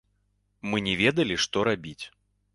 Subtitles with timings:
[0.71, 2.01] Мы не ведалі што рабіць.